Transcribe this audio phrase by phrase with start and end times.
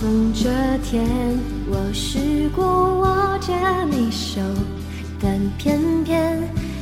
[0.00, 0.50] 风这
[0.84, 1.02] 天，
[1.70, 2.66] 我试过
[2.98, 3.54] 握着
[3.90, 4.40] 你手，
[5.18, 6.38] 但偏偏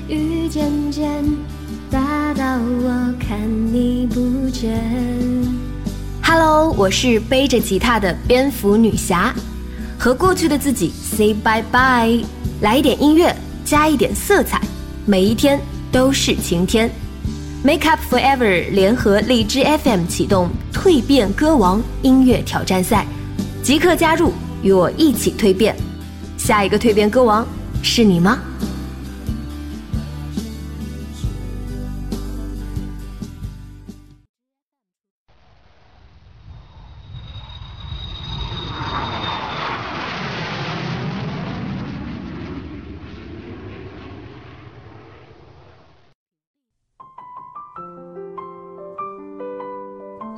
[0.09, 1.25] 雨渐渐
[1.89, 3.39] 大到我看
[3.73, 4.83] 你不见。
[6.25, 9.33] Hello，我是背着吉他的蝙蝠女侠，
[9.97, 12.27] 和过去的自己 say bye bye，
[12.63, 13.33] 来一点音乐，
[13.65, 14.61] 加一点色彩，
[15.07, 15.61] 每一天
[15.93, 16.91] 都是晴天。
[17.67, 23.07] Make Up Forever 联合荔枝 FM 启动“蜕变歌王”音乐挑战赛，
[23.63, 25.75] 即刻加入，与我一起蜕变。
[26.37, 27.47] 下一个蜕变歌王
[27.83, 28.39] 是你吗？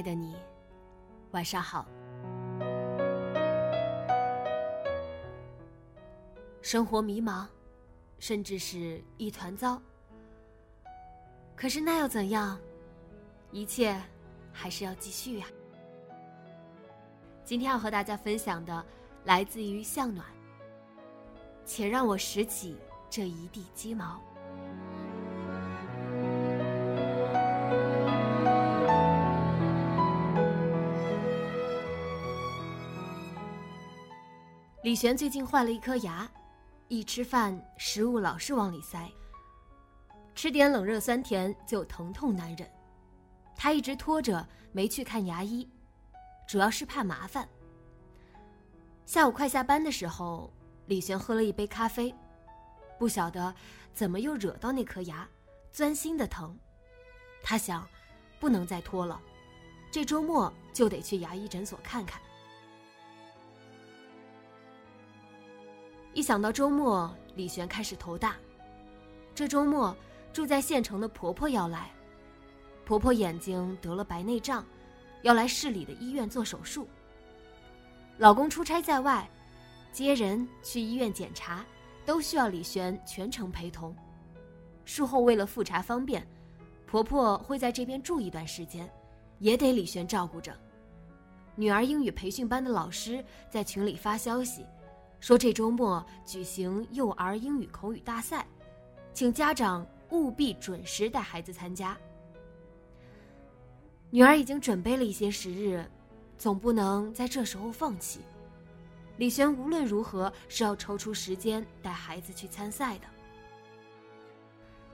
[0.00, 0.34] 爱的你，
[1.32, 1.84] 晚上好。
[6.62, 7.46] 生活迷茫，
[8.18, 9.78] 甚至是一团糟。
[11.54, 12.58] 可是那又怎样？
[13.52, 13.94] 一切
[14.54, 15.46] 还是要继续呀。
[17.44, 18.86] 今天要和大家分享的，
[19.24, 20.26] 来自于向暖。
[21.66, 22.78] 且让我拾起
[23.10, 24.18] 这一地鸡毛。
[34.90, 36.28] 李璇最近换了一颗牙，
[36.88, 39.08] 一吃饭食物老是往里塞，
[40.34, 42.68] 吃点冷热酸甜就疼痛难忍。
[43.54, 45.70] 他一直拖着没去看牙医，
[46.44, 47.48] 主要是怕麻烦。
[49.06, 50.52] 下午快下班的时候，
[50.86, 52.12] 李璇喝了一杯咖啡，
[52.98, 53.54] 不晓得
[53.94, 55.24] 怎么又惹到那颗牙，
[55.70, 56.58] 钻心的疼。
[57.44, 57.86] 他想，
[58.40, 59.22] 不能再拖了，
[59.88, 62.20] 这周末就得去牙医诊所看看。
[66.20, 68.36] 一想到周末，李璇开始头大。
[69.34, 69.96] 这周末
[70.34, 71.90] 住在县城的婆婆要来，
[72.84, 74.62] 婆婆眼睛得了白内障，
[75.22, 76.86] 要来市里的医院做手术。
[78.18, 79.26] 老公出差在外，
[79.92, 81.64] 接人去医院检查，
[82.04, 83.96] 都需要李璇全程陪同。
[84.84, 86.22] 术后为了复查方便，
[86.86, 88.86] 婆婆会在这边住一段时间，
[89.38, 90.54] 也得李璇照顾着。
[91.54, 94.66] 女儿英语培训班的老师在群里发消息。
[95.20, 98.46] 说这周末举行幼儿英语口语大赛，
[99.12, 101.96] 请家长务必准时带孩子参加。
[104.08, 105.84] 女儿已经准备了一些时日，
[106.38, 108.20] 总不能在这时候放弃。
[109.18, 113.04] 李璇无论如何是要抽出时间带孩子去参赛的。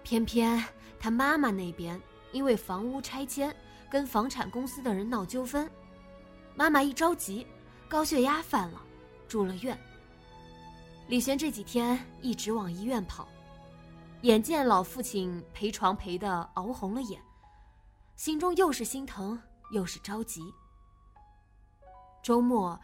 [0.02, 0.62] 偏偏
[0.98, 2.00] 他妈妈那边
[2.32, 3.54] 因为房屋拆迁
[3.88, 5.70] 跟房产公司的人闹纠纷，
[6.56, 7.46] 妈妈一着急，
[7.88, 8.82] 高血压犯了，
[9.28, 9.78] 住了院。
[11.08, 13.28] 李璇这几天一直往医院跑，
[14.22, 17.22] 眼见老父亲陪床陪的熬红了眼，
[18.16, 19.40] 心中又是心疼
[19.70, 20.52] 又是着急。
[22.24, 22.78] 周末，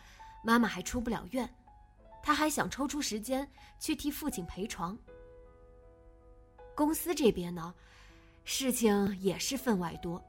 [0.45, 1.53] 妈妈还出不了院，
[2.23, 4.97] 他还想抽出时间去替父亲陪床。
[6.77, 7.75] 公司这边呢，
[8.45, 10.23] 事情也是分外多，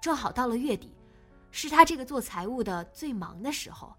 [0.00, 0.94] 正好到了月底，
[1.50, 3.92] 是他这个做财务的最忙的时候。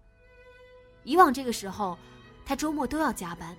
[1.04, 1.98] 以往这个时候。
[2.46, 3.56] 他周末都要加班，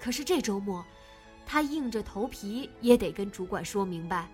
[0.00, 0.82] 可是这周末，
[1.44, 4.30] 他硬着头皮也得跟主管说明白，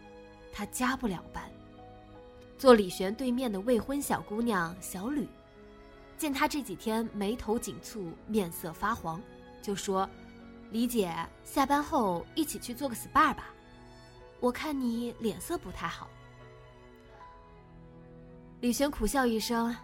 [0.52, 1.42] 他加不了班。
[2.56, 5.26] 坐李璇对面的未婚小姑娘小吕，
[6.16, 9.20] 见他这几天眉头紧蹙，面色发黄，
[9.60, 10.08] 就说
[10.70, 11.12] ：“李姐，
[11.42, 13.52] 下班后一起去做个 SPA 吧，
[14.38, 16.08] 我看你脸色不太好。”
[18.62, 19.74] 李璇苦笑一声：“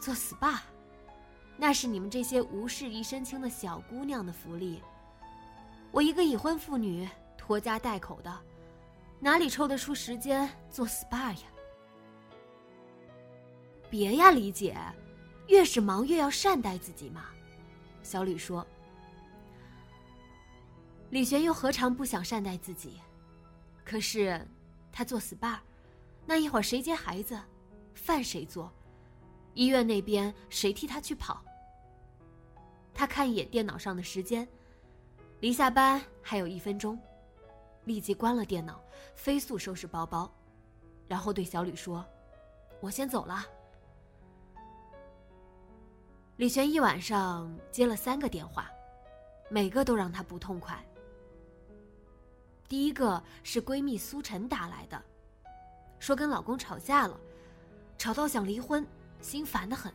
[0.00, 0.58] 做 SPA。”
[1.60, 4.80] 那是你们这些无事一身轻的小姑娘的福利。
[5.90, 8.32] 我一个已婚妇女，拖家带口的，
[9.18, 11.42] 哪里抽得出时间做 SPA 呀？
[13.90, 14.76] 别呀，李姐，
[15.48, 17.24] 越是忙越要善待自己嘛。
[18.04, 18.64] 小吕说。
[21.10, 23.00] 李璇又何尝不想善待自己？
[23.84, 24.46] 可是，
[24.92, 25.58] 她做 SPA，
[26.24, 27.36] 那一会儿谁接孩子，
[27.94, 28.70] 饭谁做，
[29.54, 31.42] 医院那边谁替她去跑？
[32.98, 34.46] 他看一眼电脑上的时间，
[35.38, 36.98] 离下班还有一分钟，
[37.84, 38.82] 立即关了电脑，
[39.14, 40.28] 飞速收拾包包，
[41.06, 42.04] 然后对小吕说
[42.82, 43.46] ：“我先走了。”
[46.38, 48.68] 李璇一晚上接了三个电话，
[49.48, 50.84] 每个都让他不痛快。
[52.66, 55.00] 第一个是闺蜜苏晨打来的，
[56.00, 57.16] 说跟老公吵架了，
[57.96, 58.84] 吵到想离婚，
[59.20, 59.94] 心烦的很，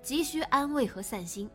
[0.00, 1.46] 急需安慰和散心，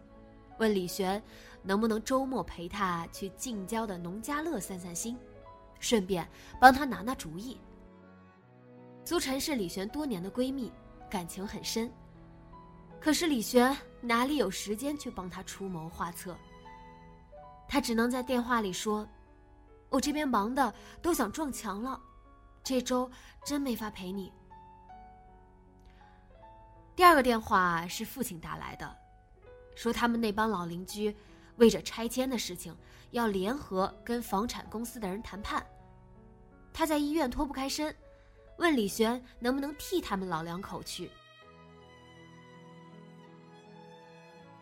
[0.57, 1.21] 问李璇
[1.61, 5.17] 能不能周末陪她去近郊的农家乐散散心，
[5.79, 6.27] 顺便
[6.59, 7.59] 帮她拿拿主意。
[9.05, 10.71] 苏晨是李璇多年的闺蜜，
[11.09, 11.91] 感情很深，
[12.99, 16.37] 可是李璇哪里有时间去帮她出谋划策？
[17.67, 19.07] 她只能在电话里说。
[19.89, 20.73] 我这边忙的
[21.03, 22.01] 都想撞墙了，
[22.63, 23.07] 这周
[23.45, 24.33] 真没法陪你。
[26.95, 28.97] 第二个电话是父亲打来的，
[29.75, 31.15] 说他们那帮老邻居
[31.57, 32.75] 为着拆迁的事情
[33.11, 35.65] 要联合跟房产公司的人谈判，
[36.71, 37.95] 他在医院脱不开身，
[38.57, 41.09] 问李璇能不能替他们老两口去。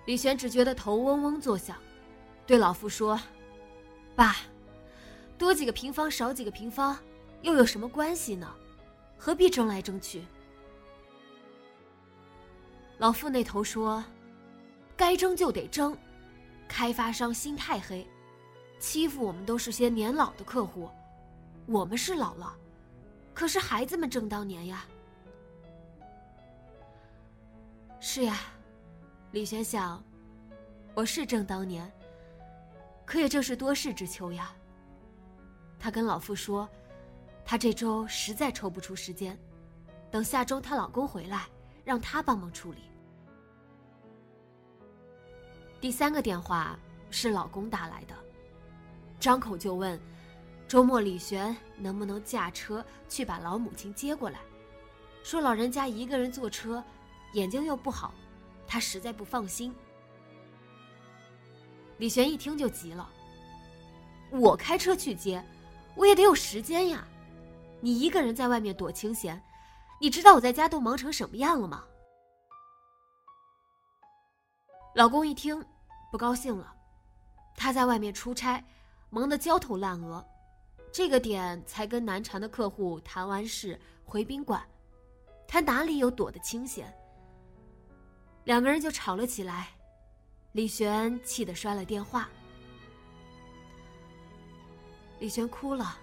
[0.05, 1.77] 李璇只觉得头嗡嗡作响，
[2.45, 3.19] 对老父说
[4.15, 4.35] ：“爸。”
[5.37, 6.95] 多几个平方，少几个平方，
[7.41, 8.53] 又有什么关系呢？
[9.17, 10.23] 何必争来争去？
[12.99, 14.03] 老妇那头说
[15.01, 15.97] ：“该争就得争，
[16.67, 18.07] 开发商心太黑，
[18.79, 20.91] 欺负我们都是些年老的客户。
[21.65, 22.55] 我们是老了，
[23.33, 24.85] 可是孩子们正当年呀。”
[27.99, 28.41] 是呀，
[29.31, 30.03] 李玄想，
[30.93, 31.91] 我是正当年，
[33.03, 34.53] 可也正是多事之秋呀。
[35.79, 36.69] 她跟老傅说，
[37.43, 39.35] 她这周实在抽不出时间，
[40.11, 41.47] 等下周她老公回来，
[41.83, 42.90] 让他帮忙处理。
[45.81, 46.77] 第三个电话
[47.09, 48.13] 是老公打来的，
[49.19, 49.99] 张口就问，
[50.67, 54.39] 周末李璇能不能驾车去把老母亲接过来，
[55.23, 56.83] 说老人家一个人坐车，
[57.33, 58.13] 眼睛又不好，
[58.67, 59.73] 他实在不放心。
[61.97, 63.09] 李璇一听就急了，
[64.29, 65.43] 我开车去接。
[65.95, 67.05] 我也得有时间呀，
[67.79, 69.43] 你一个人在外面躲清闲，
[69.99, 71.83] 你知道我在家都忙成什么样了吗？
[74.95, 75.63] 老公一听，
[76.11, 76.75] 不高兴了，
[77.55, 78.61] 他在外面出差，
[79.09, 80.23] 忙得焦头烂额，
[80.91, 84.61] 这个点才跟难缠的客户谈完事回宾馆，
[85.47, 86.93] 他哪里有躲得清闲？
[88.43, 89.69] 两个人就吵了起来，
[90.51, 92.27] 李璇气得摔了电话。
[95.17, 95.97] 李璇哭了，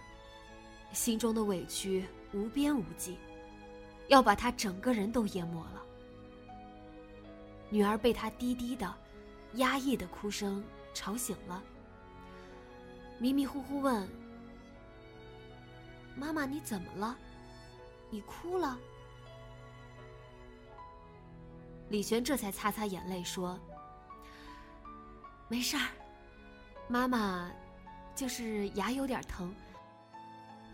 [0.93, 3.19] 心中的委屈无边无际，
[4.07, 5.83] 要把他整个人都淹没了。
[7.69, 8.95] 女儿被他低低的、
[9.55, 10.63] 压抑的哭声
[10.95, 11.63] 吵醒了，
[13.19, 14.09] 迷迷糊糊问
[16.15, 17.17] ：“妈妈，你怎么了？
[18.11, 18.79] 你哭了？”
[21.91, 23.59] 李璇这才擦擦眼泪说
[25.49, 25.89] ：“没事儿，
[26.89, 27.51] 妈妈。”
[28.15, 29.55] 就是牙有点疼，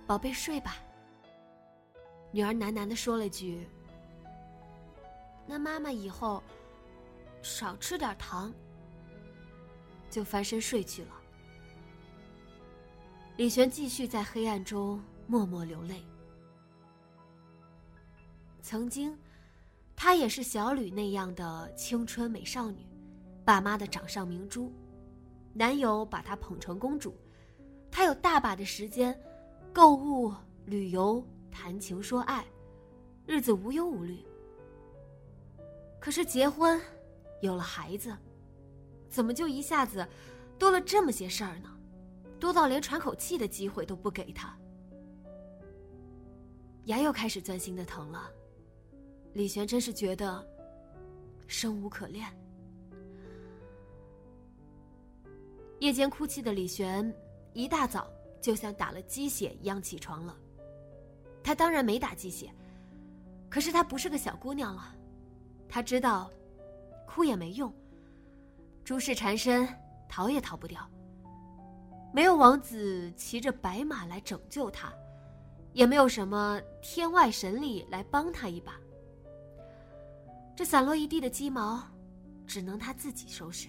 [0.07, 0.77] 宝贝睡吧。
[2.33, 3.69] 女儿喃喃的说了句
[5.47, 6.43] ：“那妈妈以后
[7.45, 8.53] 少吃点糖。”
[10.11, 11.11] 就翻身睡去了。
[13.37, 16.05] 李璇继续在黑暗中默默流泪。
[18.63, 19.19] 曾经，
[19.97, 22.87] 她也是小吕那样的青春美少女，
[23.45, 24.73] 爸妈的掌上明珠，
[25.53, 27.17] 男友把她捧成公主。
[27.91, 29.21] 她有大把的时间，
[29.73, 30.33] 购物、
[30.65, 32.47] 旅游、谈情说爱，
[33.27, 34.25] 日子无忧无虑。
[36.01, 36.81] 可是结婚，
[37.45, 38.17] 有了孩子，
[39.09, 40.07] 怎么就一下子
[40.59, 41.71] 多了这么些事儿呢？
[42.41, 44.57] 多到连喘口气的机会都不给他。
[46.87, 48.31] 牙又开始钻心的疼了，
[49.35, 50.47] 李璇真是觉得
[51.47, 52.27] 生无可恋。
[55.81, 57.15] 夜间哭泣的李璇。
[57.57, 58.11] 一大早
[58.41, 60.37] 就像打了鸡血一样起床了。
[61.41, 62.53] 她当然没打鸡血，
[63.49, 64.93] 可是她不是个小姑娘了。
[65.69, 66.29] 她知道，
[67.07, 67.73] 哭也没用，
[68.85, 69.69] 诸事缠身，
[70.09, 70.89] 逃也逃不掉。
[72.13, 74.93] 没有王子骑着白马来拯救他，
[75.73, 78.75] 也没有什么天外神力来帮他一把。
[80.55, 81.83] 这散落一地的鸡毛，
[82.47, 83.69] 只能他自己收拾。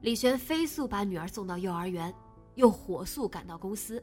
[0.00, 2.12] 李璇飞速把女儿送到幼儿园，
[2.54, 4.02] 又火速赶到公司，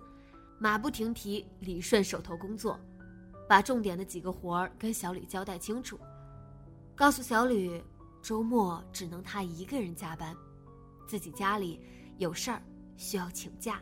[0.59, 2.79] 马不停蹄理顺手头工作，
[3.50, 6.00] 把重点的几个活儿跟小李交代清楚，
[7.00, 7.82] 告诉小吕，
[8.22, 10.36] 周末只能他一个人加班，
[11.08, 11.79] 自己家里
[12.18, 12.62] 有事儿
[12.98, 13.82] 需要请假。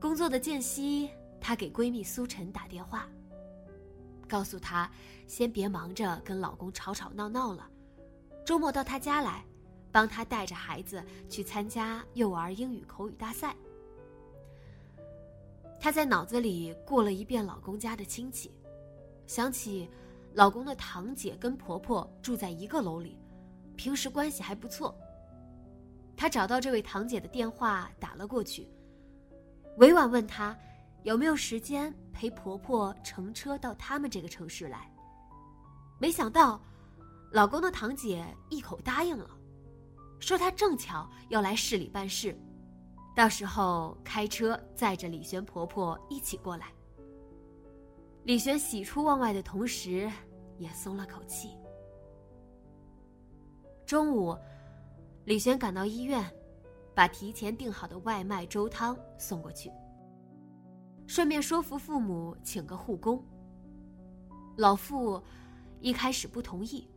[0.00, 1.08] 工作的间隙，
[1.40, 3.08] 她给闺蜜苏晨打电话，
[4.28, 4.90] 告诉她
[5.28, 7.70] 先别忙着跟老公吵吵闹闹了，
[8.44, 9.44] 周末到她家来。
[9.92, 13.54] 帮她带着孩子去参加幼儿英语口语大赛。
[15.78, 18.52] 她在脑子里过了一遍老公家的亲戚，
[19.28, 19.88] 想起
[20.34, 23.18] 老公的堂姐跟婆婆住在一个楼里，
[23.76, 24.96] 平时关系还不错。
[26.16, 28.68] 她找到这位堂姐的电话打了过去，
[29.78, 30.56] 委婉问她
[31.02, 34.92] 有没有时间陪婆婆乘车到他们这个城市来。
[35.98, 36.60] 没想到，
[37.32, 39.28] 老公的堂姐一口答应了。
[40.20, 42.38] 说她正巧要来市里办事，
[43.16, 46.66] 到时候开车载着李璇婆婆一起过来。
[48.24, 50.10] 李璇喜出望外的同时，
[50.58, 51.50] 也松了口气。
[53.86, 54.36] 中午，
[55.24, 56.24] 李璇赶到医院，
[56.94, 59.70] 把提前订好的外卖粥汤送过去，
[61.06, 63.24] 顺便说服父母请个护工。
[64.56, 65.20] 老傅
[65.80, 66.88] 一开始不同意，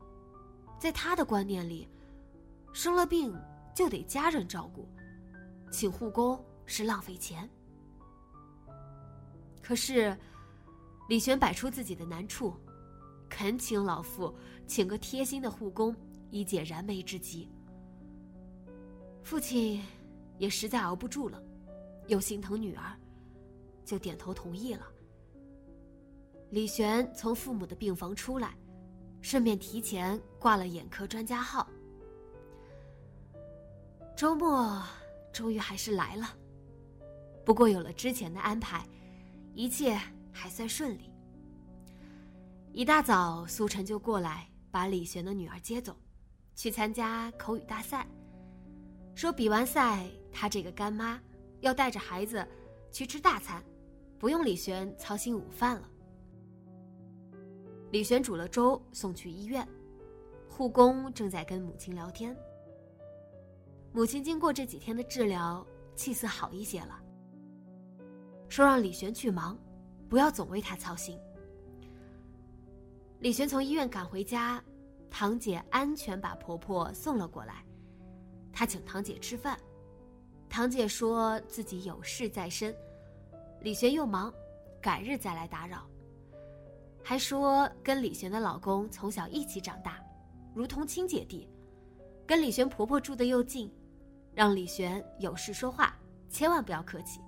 [0.78, 1.88] 在他的观念里。
[2.74, 3.40] 生了病
[3.76, 4.90] 就得家人照顾，
[5.72, 7.48] 请护工是浪费钱。
[9.62, 10.18] 可是，
[11.14, 12.56] 李璇摆出自己的难处，
[13.30, 15.96] 恳请老父请个贴心的护工
[16.32, 17.48] 以解燃眉之急。
[19.22, 19.80] 父亲
[20.40, 21.40] 也实在熬不住了，
[22.08, 22.98] 又心疼女儿，
[23.86, 24.88] 就点头同意了。
[26.50, 28.58] 李璇从父母的病房出来，
[29.22, 31.70] 顺便提前挂了眼科专家号。
[34.18, 34.82] 周末
[35.32, 36.36] 终于还是来了，
[37.46, 38.84] 不过有了之前的安排，
[39.54, 39.96] 一切
[40.34, 41.10] 还算顺利。
[42.74, 45.96] 一大早，苏晨就过来把李璇的女儿接走，
[46.56, 48.08] 去参加口语大赛。
[49.14, 51.22] 说比完赛，她这个干妈
[51.62, 52.46] 要带着孩子
[52.92, 53.64] 去吃大餐，
[54.18, 55.88] 不用李璇操心午饭了。
[57.92, 59.68] 李璇煮了粥送去医院，
[60.50, 62.36] 护工正在跟母亲聊天。
[63.92, 65.64] 母亲经过这几天的治疗，
[65.96, 67.00] 气色好一些了。
[68.50, 69.56] 说让李璇去忙，
[70.14, 71.20] 不要总为他操心。
[73.18, 74.64] 李璇从医院赶回家，
[75.10, 77.66] 堂姐安全把婆婆送了过来。
[78.52, 79.60] 她请堂姐吃饭，
[80.48, 82.76] 堂姐说自己有事在身，
[83.62, 84.32] 李璇又忙，
[84.80, 85.84] 改日再来打扰。
[87.04, 90.00] 还说跟李璇的老公从小一起长大，
[90.54, 91.50] 如同亲姐弟，
[92.28, 93.74] 跟李璇婆婆住的又近。
[94.36, 95.98] 让李璇有事说话，
[96.30, 97.20] 千万不要客气。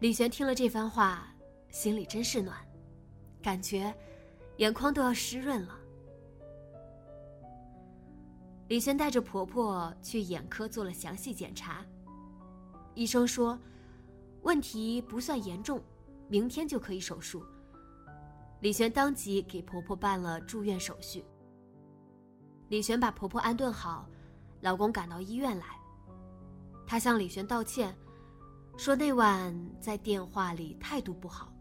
[0.00, 1.32] 李璇听了这番话，
[1.74, 2.56] 心里真是暖，
[3.42, 3.92] 感觉
[4.58, 5.76] 眼眶都要湿润了。
[8.68, 11.84] 李璇带着婆婆去眼科做了详细检查，
[12.94, 13.58] 医生说
[14.42, 15.82] 问题不算严重，
[16.28, 17.44] 明天就可以手术。
[18.60, 21.24] 李璇当即给婆婆办了住院手续。
[22.68, 24.08] 李璇把婆婆安顿好。
[24.60, 25.66] 老公赶到医院来，
[26.86, 27.94] 他向李璇道歉，
[28.78, 31.53] 说那晚在电话里态度不好，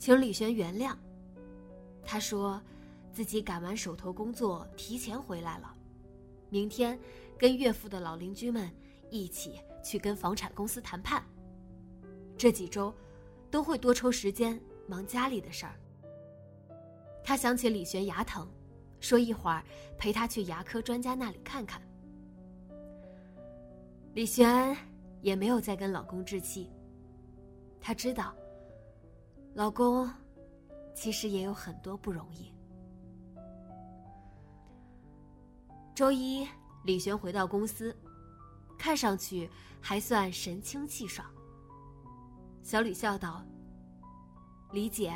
[0.00, 0.96] 请李璇原谅。
[2.02, 2.60] 他说，
[3.12, 5.72] 自己赶完手头工作提前回来了，
[6.48, 6.98] 明天
[7.36, 8.68] 跟岳父的老邻居们
[9.10, 11.22] 一起去跟房产公司谈判。
[12.38, 12.92] 这几周
[13.50, 15.78] 都会多抽时间忙家里的事儿。
[17.22, 18.48] 他想起李璇牙疼，
[19.00, 19.62] 说一会儿
[19.98, 21.82] 陪他去牙科专家那里看看。
[24.14, 24.74] 李璇
[25.20, 26.70] 也没有再跟老公置气。
[27.78, 28.34] 她知道，
[29.54, 30.10] 老公
[30.94, 32.52] 其实也有很多不容易。
[35.94, 36.48] 周一，
[36.84, 37.94] 李璇回到公司，
[38.78, 41.26] 看上去还算神清气爽。
[42.62, 43.44] 小吕笑道
[44.72, 45.12] ：“李姐，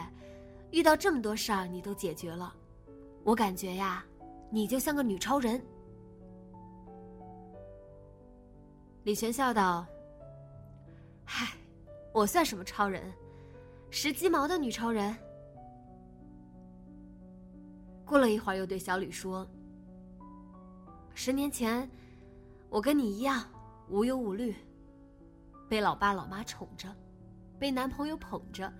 [0.72, 2.54] 遇到这么多事儿你都解决了，
[3.22, 4.04] 我感觉呀，
[4.50, 5.64] 你就像个女超人。”
[9.04, 9.86] 李璇笑道
[11.24, 11.56] ：“嗨，
[12.12, 13.12] 我算什么超人？
[13.96, 15.16] 拾鸡毛的女超人。”
[18.04, 19.48] 过了一会儿，又对小吕说
[21.14, 21.88] ：“十年前，
[22.68, 23.48] 我跟你一样
[23.88, 24.52] 无忧无虑，
[25.68, 26.92] 被老爸老妈宠着，
[27.56, 28.70] 被男朋友捧着。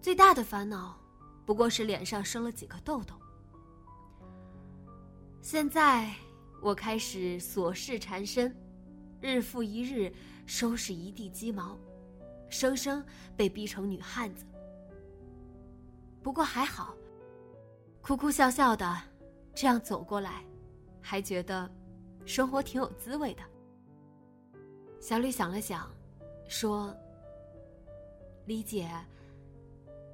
[0.00, 0.98] 最大的烦恼，
[1.46, 3.14] 不过是脸上生了几个痘痘。
[5.40, 6.12] 现在，
[6.60, 8.52] 我开始琐事缠身，
[9.20, 10.12] 日复一日
[10.46, 11.78] 收拾一地鸡毛，
[12.54, 13.04] 生生
[13.36, 14.46] 被逼成女汉子。
[16.22, 16.94] 不过还好，
[18.00, 18.96] 哭哭笑笑的
[19.54, 20.44] 这样走过来。
[21.06, 21.70] 还觉得
[22.24, 23.42] 生活挺有滋味的。
[25.00, 25.90] 小李想了想，
[26.48, 26.96] 说
[28.46, 28.90] ：“李姐，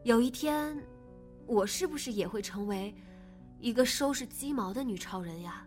[0.03, 0.77] 有一天，
[1.47, 2.93] 我是不是也会成为
[3.61, 5.65] 一个收拾鸡毛的女超人呀？”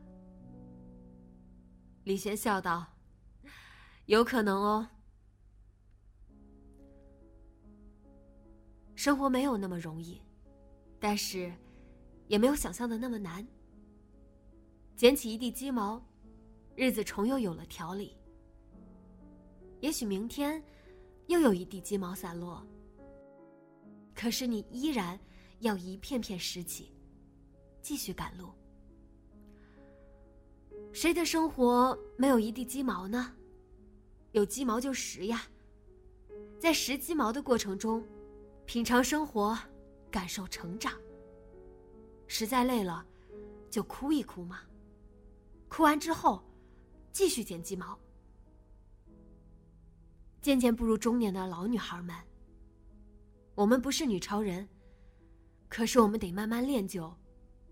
[2.04, 2.86] 李贤笑道
[4.08, 4.86] ：“有可能哦。
[9.04, 10.22] 生活没有那么容易，
[10.98, 11.52] 但是
[12.30, 13.46] 也没有想象的那么难。”
[14.96, 16.02] 捡起一地鸡毛，
[16.74, 18.16] 日子重又有了条理。
[19.82, 20.64] 也许明天，
[21.28, 22.66] 又有一地鸡毛散落。
[24.16, 25.20] 可是你依然
[25.60, 26.94] 要一片片拾起，
[27.82, 28.54] 继续赶路。
[30.94, 33.36] 谁的生活没有一地鸡毛呢？
[34.32, 35.46] 有鸡毛就拾呀，
[36.58, 38.02] 在拾鸡毛的过程中，
[38.66, 39.58] 品尝生活，
[40.10, 40.94] 感受成长。
[42.28, 43.06] 实在累了，
[43.70, 44.62] 就哭一哭嘛。
[45.68, 46.44] 哭完之后，
[47.12, 47.98] 继续剪鸡毛。
[50.42, 52.16] 渐渐步入中年的老女孩们，
[53.56, 54.68] 我们不是女超人，
[55.70, 57.14] 可是我们得慢慢练就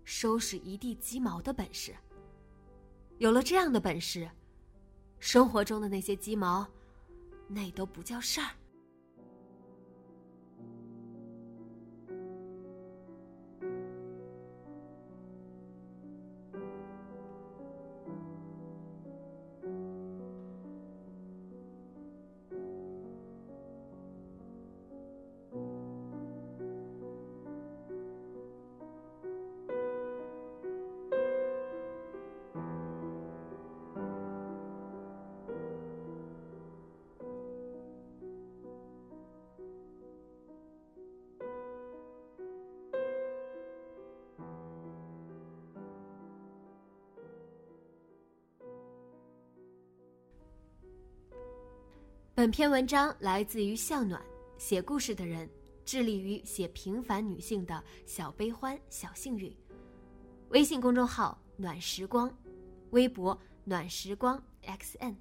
[0.04, 1.94] 收拾一地鸡毛的本事。
[3.18, 4.30] 有了这样的本事，
[5.18, 6.66] 生活中的那些鸡毛，
[7.48, 8.50] 那都不叫事儿。
[52.42, 54.20] 本篇文章来自于向暖，
[54.58, 55.48] 写故事的人
[55.84, 59.56] 致力于写平凡女性的小悲欢、小幸运。
[60.48, 62.28] 微信公众号“暖时光”，
[62.90, 65.14] 微博“暖时光 xn”。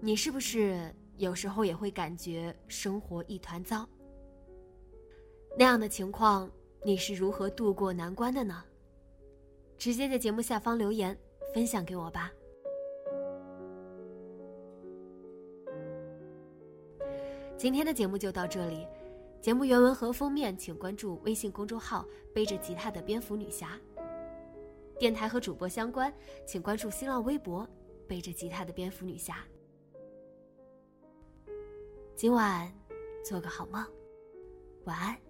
[0.00, 3.88] 你是不是有时候也会感觉生活一团糟？
[5.56, 6.50] 那样的情况，
[6.84, 8.64] 你是如何度过难关的呢？
[9.78, 11.16] 直接在节目下方留言。
[11.52, 12.32] 分享给我吧。
[17.56, 18.86] 今天的节目就到这里，
[19.40, 23.78] 节目原文和封面请关注微信公众号“背着吉他的蝙蝠女侠”。
[24.98, 26.12] 电台和主播相关，
[26.46, 27.68] 请关注新浪微博
[28.06, 29.44] “背着吉他的蝙蝠女侠”。
[32.14, 32.72] 今晚
[33.24, 33.84] 做个好梦，
[34.84, 35.27] 晚安。